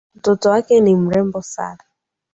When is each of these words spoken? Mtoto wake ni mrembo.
Mtoto 0.15 0.49
wake 0.49 0.81
ni 0.81 0.95
mrembo. 0.95 1.43